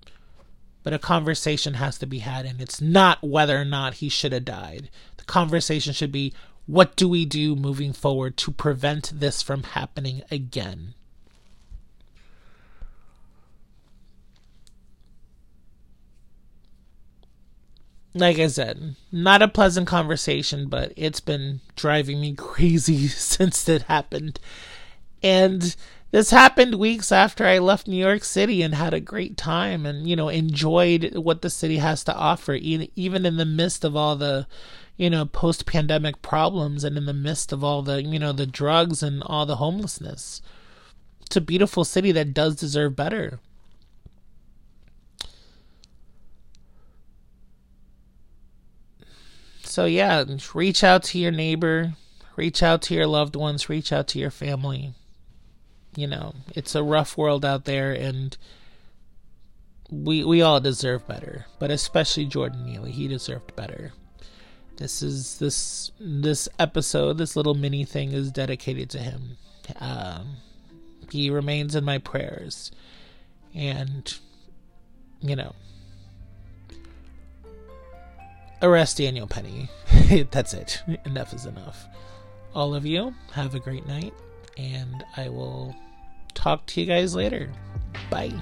But 0.82 0.92
a 0.92 0.98
conversation 0.98 1.74
has 1.74 1.98
to 1.98 2.06
be 2.06 2.18
had 2.18 2.44
and 2.44 2.60
it's 2.60 2.80
not 2.80 3.22
whether 3.22 3.60
or 3.60 3.64
not 3.64 3.94
he 3.94 4.08
should 4.08 4.32
have 4.32 4.44
died. 4.44 4.90
The 5.16 5.24
conversation 5.24 5.92
should 5.92 6.12
be 6.12 6.34
what 6.66 6.96
do 6.96 7.08
we 7.08 7.24
do 7.24 7.56
moving 7.56 7.92
forward 7.92 8.36
to 8.38 8.50
prevent 8.50 9.12
this 9.14 9.42
from 9.42 9.62
happening 9.62 10.22
again? 10.30 10.94
Like 18.14 18.38
I 18.38 18.46
said, 18.48 18.96
not 19.10 19.42
a 19.42 19.48
pleasant 19.48 19.86
conversation, 19.86 20.68
but 20.68 20.92
it's 20.96 21.20
been 21.20 21.60
driving 21.76 22.20
me 22.20 22.34
crazy 22.36 23.08
since 23.08 23.68
it 23.68 23.82
happened. 23.82 24.38
And 25.22 25.74
this 26.10 26.30
happened 26.30 26.74
weeks 26.74 27.10
after 27.10 27.46
I 27.46 27.58
left 27.58 27.88
New 27.88 27.96
York 27.96 28.24
City 28.24 28.60
and 28.62 28.74
had 28.74 28.92
a 28.92 29.00
great 29.00 29.36
time 29.36 29.86
and, 29.86 30.06
you 30.06 30.14
know, 30.14 30.28
enjoyed 30.28 31.16
what 31.16 31.40
the 31.40 31.48
city 31.48 31.78
has 31.78 32.04
to 32.04 32.14
offer, 32.14 32.54
even 32.54 33.24
in 33.24 33.36
the 33.38 33.46
midst 33.46 33.84
of 33.84 33.96
all 33.96 34.16
the, 34.16 34.46
you 34.98 35.08
know, 35.08 35.24
post 35.24 35.64
pandemic 35.64 36.20
problems 36.20 36.84
and 36.84 36.98
in 36.98 37.06
the 37.06 37.14
midst 37.14 37.50
of 37.50 37.64
all 37.64 37.80
the, 37.82 38.02
you 38.02 38.18
know, 38.18 38.32
the 38.32 38.46
drugs 38.46 39.02
and 39.02 39.22
all 39.22 39.46
the 39.46 39.56
homelessness. 39.56 40.42
It's 41.24 41.36
a 41.36 41.40
beautiful 41.40 41.84
city 41.84 42.12
that 42.12 42.34
does 42.34 42.56
deserve 42.56 42.94
better. 42.94 43.40
So, 49.72 49.86
yeah, 49.86 50.22
reach 50.52 50.84
out 50.84 51.02
to 51.04 51.18
your 51.18 51.30
neighbor, 51.30 51.94
reach 52.36 52.62
out 52.62 52.82
to 52.82 52.94
your 52.94 53.06
loved 53.06 53.34
ones, 53.34 53.70
reach 53.70 53.90
out 53.90 54.06
to 54.08 54.18
your 54.18 54.30
family. 54.30 54.92
You 55.96 56.08
know, 56.08 56.34
it's 56.54 56.74
a 56.74 56.82
rough 56.82 57.16
world 57.16 57.42
out 57.42 57.64
there, 57.64 57.90
and 57.90 58.36
we 59.90 60.24
we 60.24 60.42
all 60.42 60.60
deserve 60.60 61.08
better, 61.08 61.46
but 61.58 61.70
especially 61.70 62.26
Jordan 62.26 62.66
Neely. 62.66 62.92
He 62.92 63.08
deserved 63.08 63.56
better. 63.56 63.94
This 64.76 65.00
is 65.00 65.38
this 65.38 65.90
this 65.98 66.50
episode, 66.58 67.16
this 67.16 67.34
little 67.34 67.54
mini 67.54 67.86
thing 67.86 68.12
is 68.12 68.30
dedicated 68.30 68.90
to 68.90 68.98
him. 68.98 69.38
Um, 69.80 70.36
he 71.10 71.30
remains 71.30 71.74
in 71.74 71.82
my 71.82 71.96
prayers, 71.96 72.72
and 73.54 74.18
you 75.22 75.34
know, 75.34 75.54
arrest 78.62 78.98
Daniel 78.98 79.26
Penny. 79.26 79.68
That's 80.30 80.54
it. 80.54 80.82
Enough 81.04 81.34
is 81.34 81.46
enough. 81.46 81.88
All 82.54 82.74
of 82.74 82.84
you, 82.86 83.14
have 83.32 83.54
a 83.54 83.60
great 83.60 83.86
night, 83.86 84.12
and 84.56 85.04
I 85.16 85.28
will 85.28 85.74
talk 86.34 86.66
to 86.66 86.80
you 86.80 86.86
guys 86.86 87.14
later. 87.14 87.50
Bye. 88.10 88.32